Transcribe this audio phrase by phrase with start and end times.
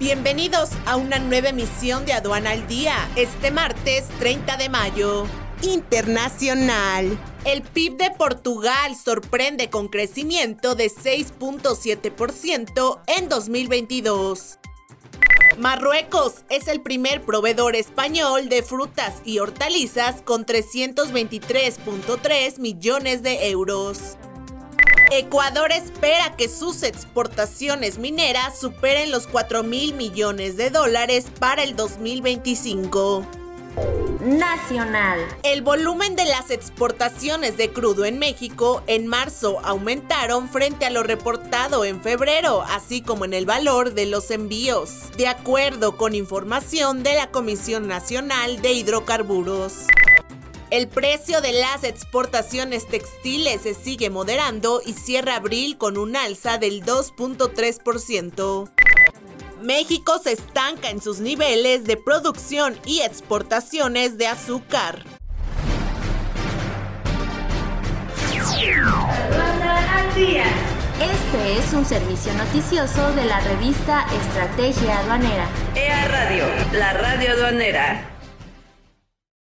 [0.00, 5.26] Bienvenidos a una nueva emisión de Aduana al Día, este martes 30 de mayo.
[5.60, 7.18] Internacional.
[7.44, 14.58] El PIB de Portugal sorprende con crecimiento de 6.7% en 2022.
[15.58, 24.16] Marruecos es el primer proveedor español de frutas y hortalizas con 323.3 millones de euros.
[25.12, 31.74] Ecuador espera que sus exportaciones mineras superen los 4 mil millones de dólares para el
[31.74, 33.26] 2025.
[34.20, 35.18] Nacional.
[35.42, 41.02] El volumen de las exportaciones de crudo en México en marzo aumentaron frente a lo
[41.02, 47.02] reportado en febrero, así como en el valor de los envíos, de acuerdo con información
[47.02, 49.86] de la Comisión Nacional de Hidrocarburos.
[50.70, 56.58] El precio de las exportaciones textiles se sigue moderando y cierra abril con un alza
[56.58, 58.70] del 2.3%.
[59.60, 65.04] México se estanca en sus niveles de producción y exportaciones de azúcar.
[71.00, 75.48] Este es un servicio noticioso de la revista Estrategia Aduanera.
[75.74, 78.19] EA Radio, la radio aduanera.